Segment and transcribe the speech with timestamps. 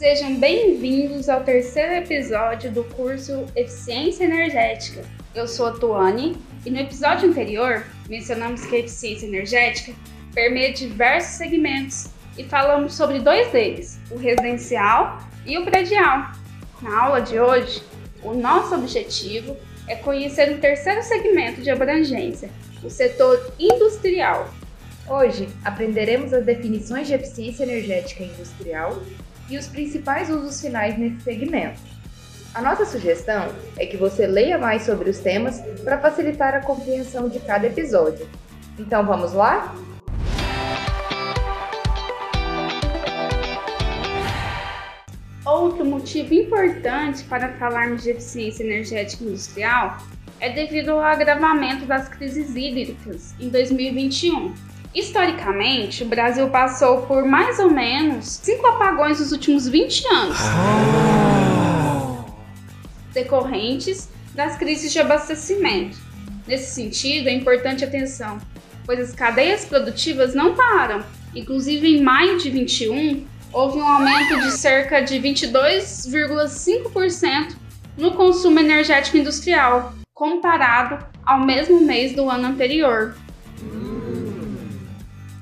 [0.00, 5.04] Sejam bem-vindos ao terceiro episódio do curso Eficiência Energética.
[5.34, 9.92] Eu sou a Tuane e no episódio anterior mencionamos que a eficiência energética
[10.32, 12.06] permeia diversos segmentos
[12.38, 16.32] e falamos sobre dois deles, o residencial e o predial.
[16.80, 17.82] Na aula de hoje,
[18.22, 19.54] o nosso objetivo
[19.86, 22.48] é conhecer o terceiro segmento de abrangência,
[22.82, 24.48] o setor industrial.
[25.06, 28.98] Hoje aprenderemos as definições de eficiência energética industrial
[29.50, 31.80] e os principais usos finais nesse segmento.
[32.54, 37.28] A nossa sugestão é que você leia mais sobre os temas para facilitar a compreensão
[37.28, 38.28] de cada episódio.
[38.78, 39.74] Então vamos lá?
[45.44, 49.98] Outro motivo importante para falarmos de eficiência energética industrial
[50.38, 54.54] é devido ao agravamento das crises hídricas em 2021
[54.92, 60.36] Historicamente, o Brasil passou por mais ou menos cinco apagões nos últimos 20 anos,
[63.12, 65.96] decorrentes das crises de abastecimento.
[66.44, 68.38] Nesse sentido, é importante atenção,
[68.84, 71.04] pois as cadeias produtivas não param.
[71.36, 77.54] Inclusive, em maio de 21, houve um aumento de cerca de 22,5%
[77.96, 83.14] no consumo energético industrial, comparado ao mesmo mês do ano anterior.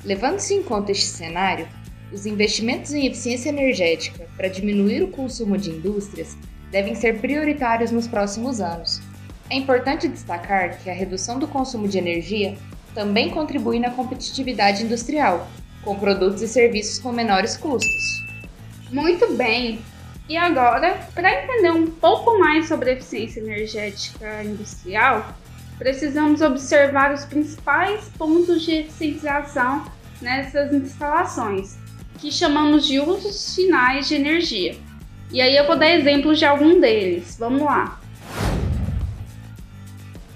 [0.09, 1.69] Levando-se em conta este cenário,
[2.11, 6.35] os investimentos em eficiência energética para diminuir o consumo de indústrias
[6.71, 9.03] devem ser prioritários nos próximos anos.
[9.51, 12.57] É importante destacar que a redução do consumo de energia
[12.95, 15.47] também contribui na competitividade industrial,
[15.83, 18.25] com produtos e serviços com menores custos.
[18.91, 19.79] Muito bem!
[20.27, 25.37] E agora, para entender um pouco mais sobre a eficiência energética industrial,
[25.77, 31.79] precisamos observar os principais pontos de eficientização nessas instalações,
[32.19, 34.77] que chamamos de usos finais de energia.
[35.31, 37.37] E aí eu vou dar exemplos de algum deles.
[37.39, 38.01] Vamos lá.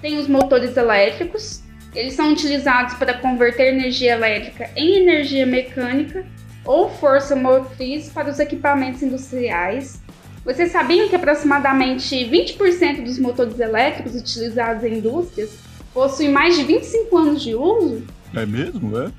[0.01, 1.63] Tem os motores elétricos.
[1.95, 6.25] Eles são utilizados para converter energia elétrica em energia mecânica
[6.65, 10.01] ou força motriz para os equipamentos industriais.
[10.45, 15.51] Vocês sabiam que aproximadamente 20% dos motores elétricos utilizados em indústrias
[15.93, 18.03] possuem mais de 25 anos de uso?
[18.33, 19.11] É mesmo, é?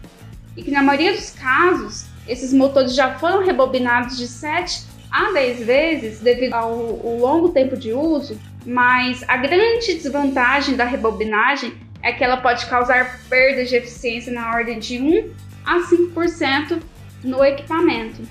[0.56, 5.64] E que na maioria dos casos esses motores já foram rebobinados de 7 a 10
[5.64, 12.12] vezes devido ao, ao longo tempo de uso, mas a grande desvantagem da rebobinagem é
[12.12, 15.32] que ela pode causar perdas de eficiência na ordem de 1
[15.64, 16.80] a 5%
[17.22, 18.22] no equipamento.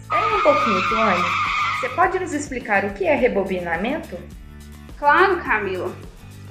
[0.00, 1.24] Espera um pouquinho, Tuane.
[1.80, 4.16] Você pode nos explicar o que é rebobinamento?
[4.98, 5.92] Claro, Camila.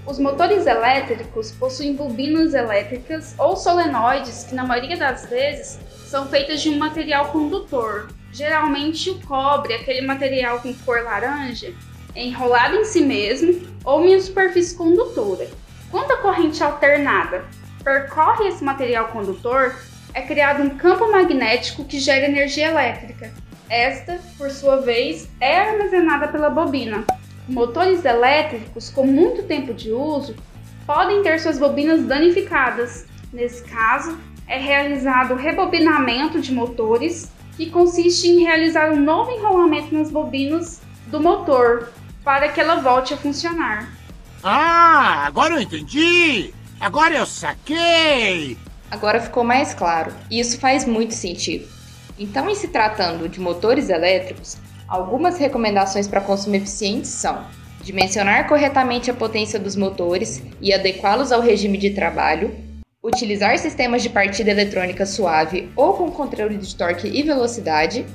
[0.08, 6.62] Os motores elétricos possuem bobinas elétricas ou solenoides que, na maioria das vezes, são feitas
[6.62, 11.74] de um material condutor, geralmente o cobre, aquele material com cor laranja,
[12.16, 15.48] enrolado em si mesmo ou em uma superfície condutora.
[15.90, 17.44] Quando a corrente alternada
[17.84, 19.76] percorre esse material condutor,
[20.14, 23.34] é criado um campo magnético que gera energia elétrica.
[23.68, 27.04] Esta, por sua vez, é armazenada pela bobina.
[27.48, 30.36] Motores elétricos com muito tempo de uso
[30.86, 33.06] podem ter suas bobinas danificadas.
[33.32, 34.18] Nesse caso,
[34.48, 40.82] é realizado o rebobinamento de motores, que consiste em realizar um novo enrolamento nas bobinas
[41.08, 41.90] do motor
[42.24, 43.94] para que ela volte a funcionar.
[44.44, 46.54] Ah, agora eu entendi!
[46.80, 48.58] Agora eu saquei!
[48.92, 51.68] Agora ficou mais claro, e isso faz muito sentido.
[52.18, 54.58] Então, em se tratando de motores elétricos,
[54.88, 57.44] Algumas recomendações para consumo eficiente são
[57.82, 62.56] dimensionar corretamente a potência dos motores e adequá-los ao regime de trabalho,
[63.04, 68.06] utilizar sistemas de partida eletrônica suave ou com controle de torque e velocidade,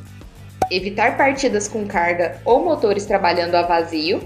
[0.71, 4.21] evitar partidas com carga ou motores trabalhando a vazio,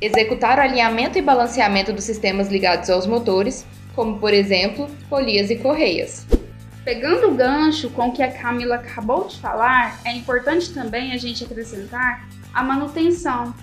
[0.00, 5.56] executar o alinhamento e balanceamento dos sistemas ligados aos motores, como por exemplo, polias e
[5.56, 6.26] correias.
[6.84, 11.16] Pegando o gancho com o que a Camila acabou de falar, é importante também a
[11.16, 13.54] gente acrescentar a manutenção.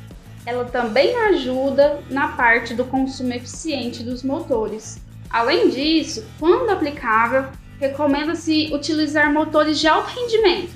[0.44, 5.00] Ela também ajuda na parte do consumo eficiente dos motores.
[5.30, 7.46] Além disso, quando aplicável,
[7.80, 10.74] recomenda-se utilizar motores de alto rendimento,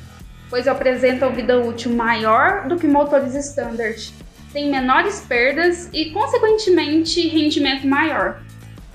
[0.48, 4.14] pois apresentam vida útil maior do que motores standard,
[4.54, 8.45] têm menores perdas e, consequentemente, rendimento maior.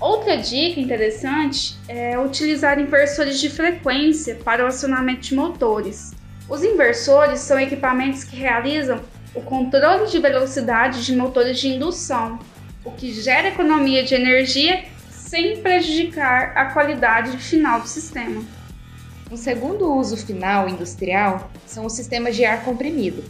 [0.01, 6.11] Outra dica interessante é utilizar inversores de frequência para o acionamento de motores.
[6.49, 8.99] Os inversores são equipamentos que realizam
[9.35, 12.39] o controle de velocidade de motores de indução,
[12.83, 18.43] o que gera economia de energia sem prejudicar a qualidade final do sistema.
[19.29, 23.23] Um segundo uso final industrial são os sistemas de ar comprimido,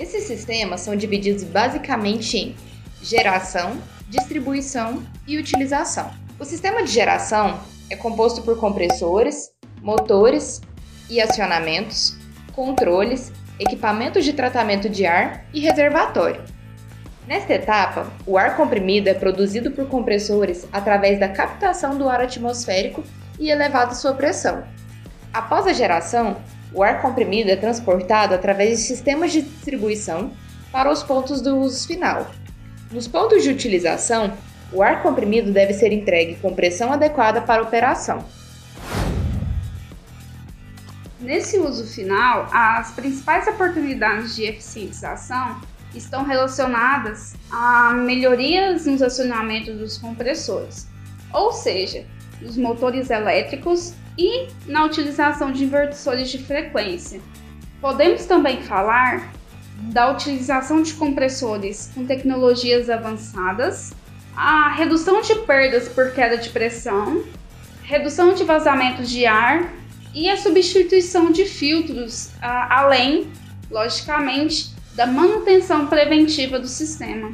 [0.00, 2.56] Esses sistemas são divididos basicamente em
[3.02, 6.10] geração, distribuição e utilização.
[6.38, 7.60] O sistema de geração
[7.90, 9.50] é composto por compressores,
[9.82, 10.60] motores
[11.10, 12.16] e acionamentos,
[12.52, 16.42] controles, equipamentos de tratamento de ar e reservatório.
[17.26, 23.04] Nesta etapa, o ar comprimido é produzido por compressores através da captação do ar atmosférico
[23.38, 24.64] e elevado sua pressão.
[25.32, 26.38] Após a geração,
[26.72, 30.32] o ar comprimido é transportado através de sistemas de distribuição
[30.72, 32.26] para os pontos do uso final.
[32.90, 34.32] Nos pontos de utilização,
[34.72, 38.24] o ar comprimido deve ser entregue com pressão adequada para a operação.
[41.20, 45.60] Nesse uso final, as principais oportunidades de eficientização
[45.94, 50.88] estão relacionadas a melhorias nos acionamentos dos compressores,
[51.32, 52.06] ou seja,
[52.40, 57.20] dos motores elétricos e na utilização de inversores de frequência.
[57.82, 59.30] Podemos também falar
[59.78, 63.92] da utilização de compressores com tecnologias avançadas,
[64.36, 67.24] a redução de perdas por queda de pressão,
[67.82, 69.72] redução de vazamentos de ar
[70.14, 73.30] e a substituição de filtros, além,
[73.70, 77.32] logicamente, da manutenção preventiva do sistema.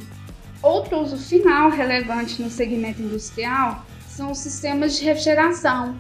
[0.63, 5.97] Outro uso final relevante no segmento industrial são os sistemas de refrigeração.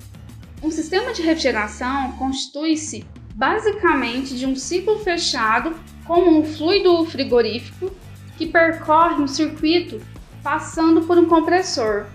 [0.62, 3.05] Um sistema de refrigeração constitui-se
[3.35, 7.90] basicamente de um ciclo fechado como um fluido frigorífico
[8.36, 10.00] que percorre um circuito
[10.42, 12.06] passando por um compressor,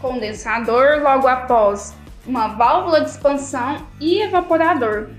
[0.00, 1.94] condensador logo após
[2.26, 5.10] uma válvula de expansão e evaporador.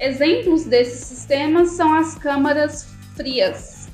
[0.00, 3.88] Exemplos desses sistemas são as câmaras frias.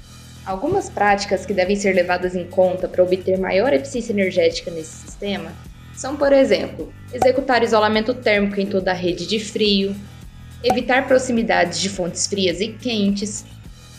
[0.44, 5.52] Algumas práticas que devem ser levadas em conta para obter maior eficiência energética nesse sistema
[5.94, 9.94] são, por exemplo, executar isolamento térmico em toda a rede de frio,
[10.64, 13.44] evitar proximidades de fontes frias e quentes,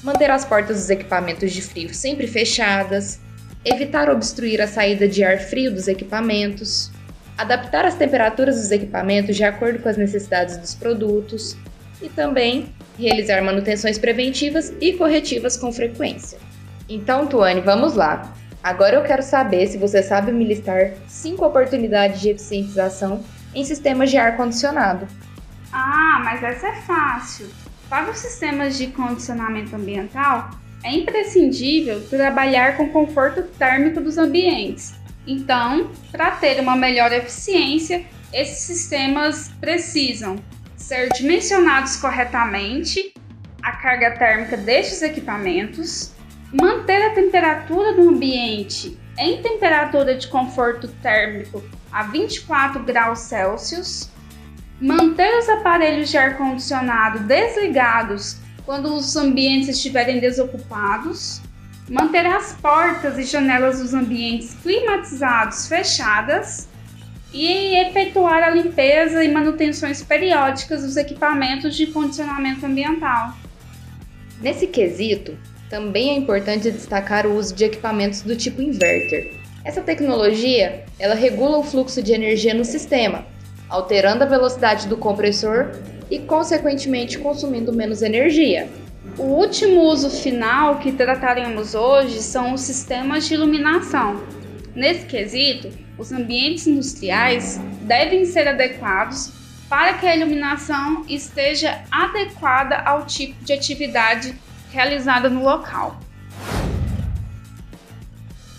[0.04, 3.20] manter as portas dos equipamentos de frio sempre fechadas,
[3.64, 6.92] evitar obstruir a saída de ar frio dos equipamentos,
[7.38, 11.56] adaptar as temperaturas dos equipamentos de acordo com as necessidades dos produtos
[12.02, 16.38] e também realizar manutenções preventivas e corretivas com frequência.
[16.90, 18.34] Então, Tuane, vamos lá.
[18.62, 23.24] Agora eu quero saber se você sabe me listar cinco oportunidades de eficientização
[23.56, 25.08] em sistemas de ar condicionado.
[25.72, 27.48] Ah, mas essa é fácil.
[27.90, 30.50] Para os sistemas de condicionamento ambiental,
[30.84, 34.94] é imprescindível trabalhar com o conforto térmico dos ambientes.
[35.26, 40.38] Então, para ter uma melhor eficiência, esses sistemas precisam
[40.76, 43.14] ser dimensionados corretamente
[43.62, 46.12] a carga térmica destes equipamentos,
[46.52, 54.10] manter a temperatura do ambiente em temperatura de conforto térmico a 24 graus Celsius,
[54.84, 58.36] manter os aparelhos de ar-condicionado desligados
[58.66, 61.42] quando os ambientes estiverem desocupados,
[61.90, 66.68] manter as portas e janelas dos ambientes climatizados fechadas
[67.32, 73.38] e efetuar a limpeza e manutenções periódicas dos equipamentos de condicionamento ambiental.
[74.42, 75.38] Nesse quesito,
[75.70, 79.34] também é importante destacar o uso de equipamentos do tipo inverter.
[79.64, 83.26] Essa tecnologia, ela regula o fluxo de energia no sistema,
[83.74, 85.72] alterando a velocidade do compressor
[86.12, 88.70] e consequentemente consumindo menos energia.
[89.18, 94.22] O último uso final que trataremos hoje são os sistemas de iluminação.
[94.76, 99.32] Nesse quesito, os ambientes industriais devem ser adequados
[99.68, 104.36] para que a iluminação esteja adequada ao tipo de atividade
[104.72, 106.00] realizada no local.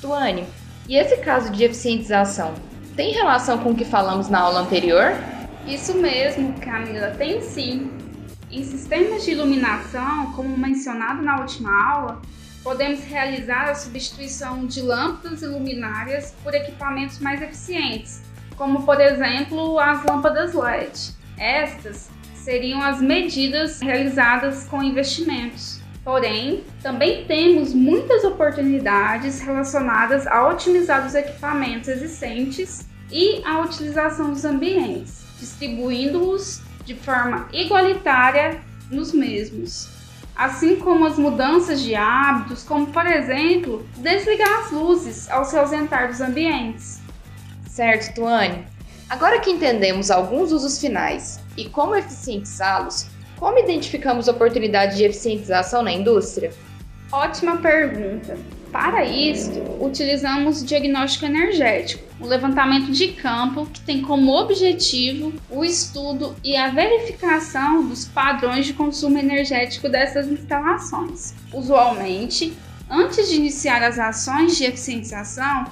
[0.01, 0.45] Tuane,
[0.89, 5.13] e esse caso de eficientização tem relação com o que falamos na aula anterior?
[5.67, 7.91] Isso mesmo, Camila, tem sim.
[8.51, 12.23] Em sistemas de iluminação, como mencionado na última aula,
[12.63, 18.23] podemos realizar a substituição de lâmpadas e luminárias por equipamentos mais eficientes,
[18.57, 21.15] como por exemplo as lâmpadas LED.
[21.37, 25.81] Estas seriam as medidas realizadas com investimentos.
[26.05, 34.45] Porém, também temos muitas oportunidades relacionadas a otimizar os equipamentos existentes e a utilização dos
[34.45, 39.95] ambientes, distribuindo-os de forma igualitária nos mesmos
[40.37, 46.09] assim como as mudanças de hábitos, como por exemplo, desligar as luzes ao se ausentar
[46.09, 47.01] dos ambientes.
[47.69, 48.67] Certo, Tuane.
[49.09, 53.07] Agora que entendemos alguns usos finais e como eficientizá-los,
[53.45, 56.51] como identificamos oportunidades de eficientização na indústria?
[57.13, 58.39] Ótima pergunta.
[58.73, 65.63] Para isso, utilizamos o diagnóstico energético, o levantamento de campo que tem como objetivo o
[65.63, 71.35] estudo e a verificação dos padrões de consumo energético dessas instalações.
[71.53, 72.55] Usualmente,
[72.91, 75.67] antes de iniciar as ações de eficientização,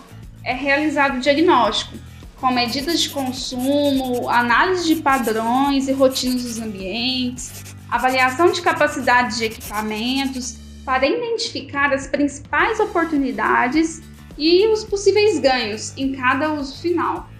[0.45, 1.97] é realizado o diagnóstico,
[2.43, 9.45] com medidas de consumo, análise de padrões e rotinas dos ambientes, avaliação de capacidade de
[9.45, 14.03] equipamentos para identificar as principais oportunidades
[14.37, 17.31] e os possíveis ganhos em cada uso final.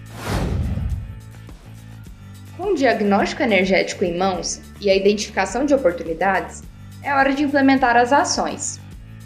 [2.55, 6.63] Com o diagnóstico energético em mãos e a identificação de oportunidades,
[7.01, 8.79] é hora de implementar as ações.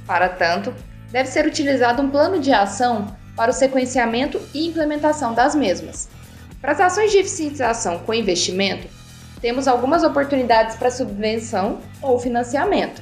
[0.08, 0.74] Para tanto,
[1.12, 6.10] deve ser utilizado um plano de ação para o sequenciamento e implementação das mesmas.
[6.60, 8.88] Para as ações de eficientização com investimento,
[9.40, 13.02] temos algumas oportunidades para subvenção ou financiamento.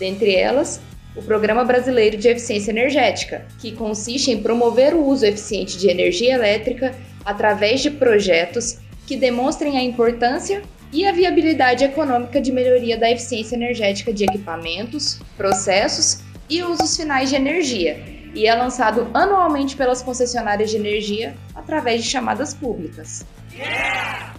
[0.00, 0.80] Dentre elas,
[1.14, 6.34] o Programa Brasileiro de Eficiência Energética, que consiste em promover o uso eficiente de energia
[6.34, 6.92] elétrica
[7.24, 13.54] através de projetos que demonstrem a importância e a viabilidade econômica de melhoria da eficiência
[13.54, 20.70] energética de equipamentos, processos e usos finais de energia, e é lançado anualmente pelas concessionárias
[20.70, 23.26] de energia através de chamadas públicas.
[23.52, 24.32] Yeah!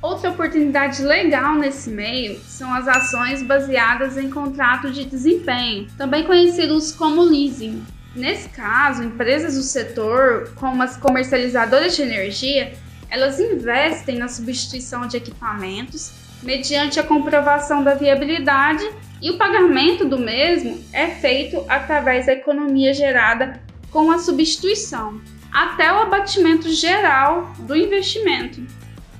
[0.00, 6.92] Outra oportunidade legal nesse meio são as ações baseadas em contrato de desempenho, também conhecidos
[6.92, 7.82] como leasing.
[8.14, 12.72] Nesse caso, empresas do setor, como as comercializadoras de energia,
[13.10, 16.12] elas investem na substituição de equipamentos
[16.44, 18.84] mediante a comprovação da viabilidade
[19.20, 23.60] e o pagamento do mesmo é feito através da economia gerada
[23.90, 25.20] com a substituição,
[25.50, 28.60] até o abatimento geral do investimento.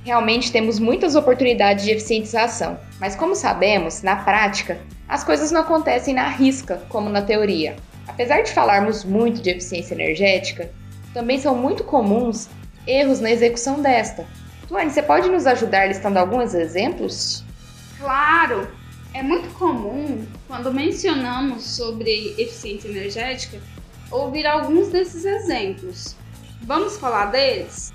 [0.05, 4.79] Realmente temos muitas oportunidades de eficientização, mas como sabemos, na prática,
[5.09, 7.77] as coisas não acontecem na risca, como na teoria.
[8.07, 10.71] Apesar de falarmos muito de eficiência energética,
[11.15, 12.51] também são muito comuns
[12.87, 14.27] erros na execução desta.
[14.75, 17.45] Tuane, você pode nos ajudar listando alguns exemplos?
[17.97, 18.67] Claro!
[19.13, 23.61] É muito comum, quando mencionamos sobre eficiência energética,
[24.11, 26.17] ouvir alguns desses exemplos.
[26.63, 27.93] Vamos falar deles?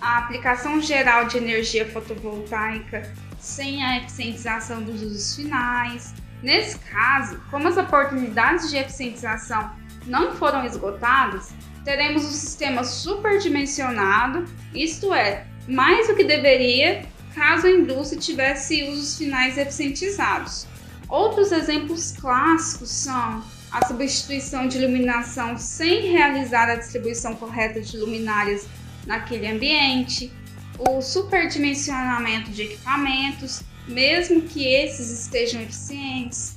[0.00, 3.02] a aplicação geral de energia fotovoltaica
[3.38, 6.14] sem a eficientização dos usos finais.
[6.42, 9.70] Nesse caso, como as oportunidades de eficientização
[10.06, 11.52] não foram esgotadas,
[11.84, 14.44] teremos um sistema superdimensionado,
[14.74, 20.66] isto é, mais do que deveria caso a indústria tivesse usos finais eficientizados.
[21.08, 28.66] Outros exemplos clássicos são a substituição de iluminação sem realizar a distribuição correta de luminárias
[29.06, 30.32] naquele ambiente,
[30.78, 36.56] o superdimensionamento de equipamentos, mesmo que esses estejam eficientes,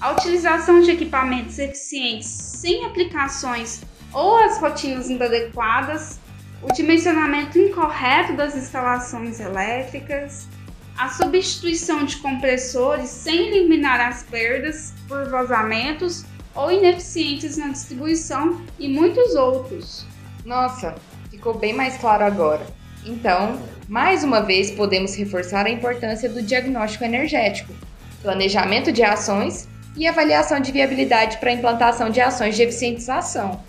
[0.00, 3.82] a utilização de equipamentos eficientes sem aplicações
[4.16, 6.18] ou as rotinas inadequadas,
[6.62, 10.48] o dimensionamento incorreto das instalações elétricas,
[10.96, 18.88] a substituição de compressores sem eliminar as perdas por vazamentos ou ineficientes na distribuição e
[18.88, 20.06] muitos outros.
[20.46, 20.94] Nossa,
[21.30, 22.66] ficou bem mais claro agora.
[23.04, 27.74] Então, mais uma vez, podemos reforçar a importância do diagnóstico energético,
[28.22, 33.60] planejamento de ações e avaliação de viabilidade para implantação de ações de eficientização.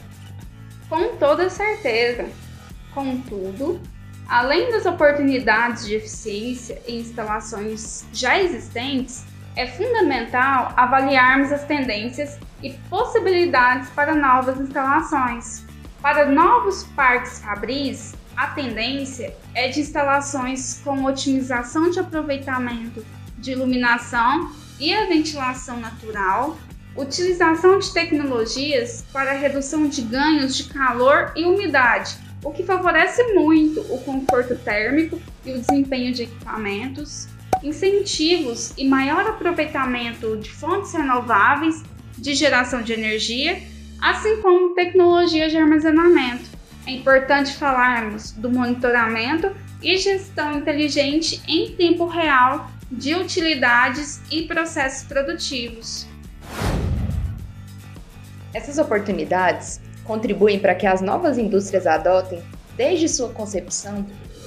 [0.89, 2.29] Com toda certeza.
[2.93, 3.81] Contudo,
[4.27, 9.25] além das oportunidades de eficiência em instalações já existentes,
[9.55, 15.65] é fundamental avaliarmos as tendências e possibilidades para novas instalações.
[16.01, 23.03] Para novos parques fabris, a tendência é de instalações com otimização de aproveitamento
[23.37, 26.55] de iluminação e a ventilação natural,
[26.97, 33.81] utilização de tecnologias para redução de ganhos de calor e umidade, o que favorece muito
[33.81, 37.27] o conforto térmico e o desempenho de equipamentos,
[37.63, 41.83] incentivos e maior aproveitamento de fontes renováveis
[42.17, 43.61] de geração de energia
[44.01, 46.45] assim como tecnologia de armazenamento.
[46.85, 55.05] É importante falarmos do monitoramento e gestão inteligente em tempo real de utilidades e processos
[55.07, 56.07] produtivos.
[58.57, 62.41] Essas oportunidades contribuem para que as novas indústrias adotem,
[62.75, 64.03] desde sua concepção,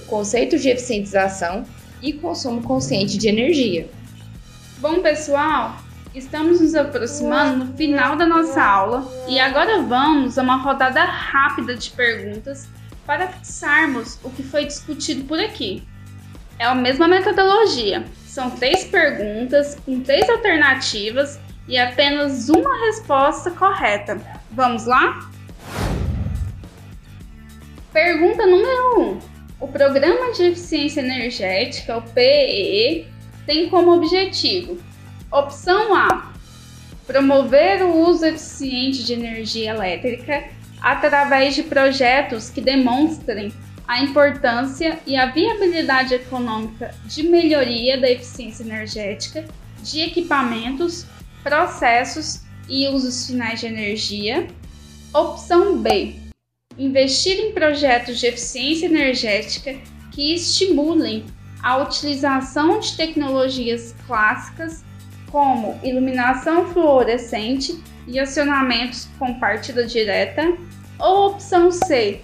[0.08, 1.62] conceitos de eficientização
[2.02, 3.88] e consumo consciente de energia.
[4.78, 5.76] Bom, pessoal,
[6.12, 11.76] Estamos nos aproximando no final da nossa aula e agora vamos a uma rodada rápida
[11.76, 12.68] de perguntas
[13.06, 15.84] para fixarmos o que foi discutido por aqui.
[16.58, 21.38] É a mesma metodologia, são três perguntas com três alternativas
[21.70, 24.20] e apenas uma resposta correta.
[24.50, 25.30] Vamos lá?
[27.92, 29.02] Pergunta número 1.
[29.02, 29.18] Um.
[29.60, 33.06] O Programa de Eficiência Energética, o PEE,
[33.46, 34.78] tem como objetivo:
[35.30, 36.32] opção A,
[37.06, 40.48] promover o uso eficiente de energia elétrica
[40.80, 43.52] através de projetos que demonstrem
[43.86, 49.44] a importância e a viabilidade econômica de melhoria da eficiência energética
[49.82, 51.06] de equipamentos,
[51.42, 54.46] processos e usos finais de energia.
[55.12, 56.14] Opção B.
[56.78, 59.76] Investir em projetos de eficiência energética
[60.12, 61.24] que estimulem
[61.62, 64.84] a utilização de tecnologias clássicas
[65.30, 70.56] como iluminação fluorescente e acionamentos com partida direta,
[70.98, 72.20] ou opção C,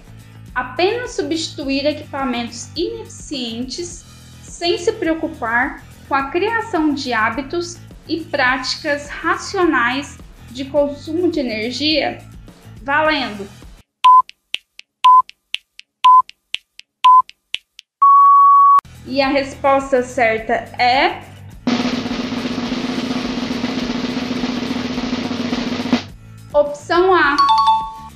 [0.53, 4.03] apenas substituir equipamentos ineficientes
[4.43, 10.17] sem se preocupar com a criação de hábitos e práticas racionais
[10.49, 12.19] de consumo de energia,
[12.81, 13.47] valendo.
[19.05, 21.21] E a resposta certa é
[26.53, 27.37] Opção A: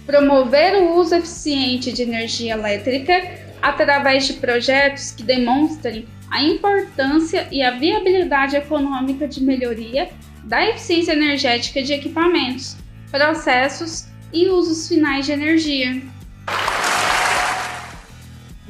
[0.06, 3.14] promover o uso eficiente de energia elétrica
[3.62, 10.10] através de projetos que demonstrem a importância e a viabilidade econômica de melhoria
[10.46, 12.78] da eficiência energética de equipamentos,
[13.12, 16.02] processos e usos finais de energia.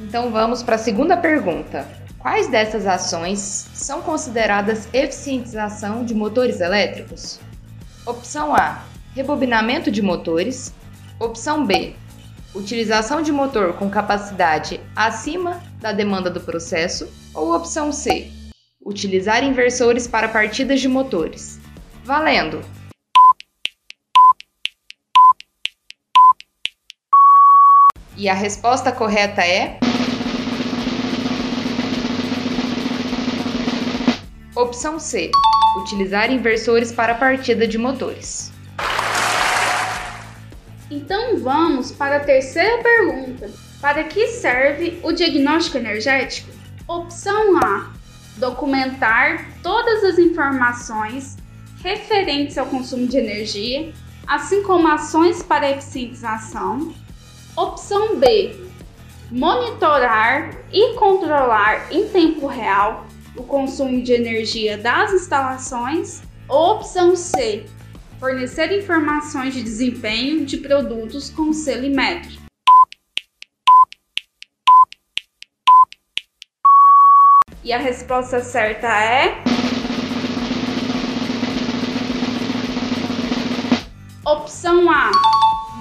[0.00, 1.86] Então vamos para a segunda pergunta.
[2.18, 3.38] Quais dessas ações
[3.72, 7.38] são consideradas eficientização de motores elétricos?
[8.04, 10.74] Opção A: rebobinamento de motores.
[11.20, 11.94] Opção B:
[12.54, 17.08] utilização de motor com capacidade acima da demanda do processo.
[17.34, 18.30] Ou opção C:
[18.84, 21.58] utilizar inversores para partidas de motores.
[22.04, 22.62] Valendo!
[28.16, 29.78] E a resposta correta é.
[34.54, 35.30] Opção C:
[35.80, 38.51] utilizar inversores para partida de motores.
[40.92, 43.50] Então vamos para a terceira pergunta.
[43.80, 46.50] Para que serve o diagnóstico energético?
[46.86, 47.90] Opção A:
[48.36, 51.38] documentar todas as informações
[51.82, 53.90] referentes ao consumo de energia,
[54.26, 56.92] assim como ações para eficientização.
[57.56, 58.54] Opção B:
[59.30, 66.22] monitorar e controlar em tempo real o consumo de energia das instalações.
[66.46, 67.64] Opção C:
[68.22, 72.30] fornecer informações de desempenho de produtos com selo Imetro.
[77.64, 79.42] E a resposta certa é.
[84.24, 85.10] Opção A: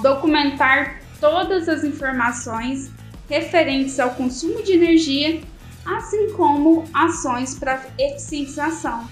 [0.01, 2.89] documentar todas as informações
[3.29, 5.41] referentes ao consumo de energia,
[5.85, 9.07] assim como ações para eficientização.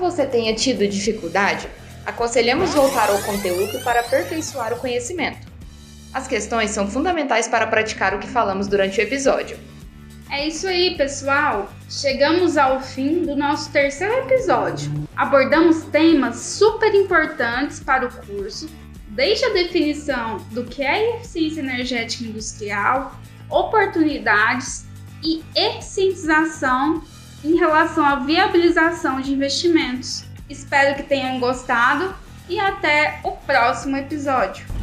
[0.00, 1.68] Você tenha tido dificuldade,
[2.06, 5.46] aconselhamos voltar ao conteúdo para aperfeiçoar o conhecimento.
[6.14, 9.58] As questões são fundamentais para praticar o que falamos durante o episódio.
[10.30, 11.70] É isso aí, pessoal!
[11.90, 14.90] Chegamos ao fim do nosso terceiro episódio.
[15.14, 18.70] Abordamos temas super importantes para o curso,
[19.08, 24.86] desde a definição do que é eficiência energética industrial, oportunidades
[25.22, 27.02] e eficientização
[27.44, 30.24] em relação à viabilização de investimentos.
[30.48, 32.14] Espero que tenham gostado
[32.48, 34.79] e até o próximo episódio.